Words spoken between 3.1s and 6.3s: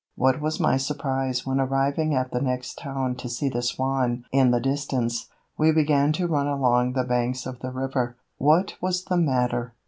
to see the Swan in the distance. We began to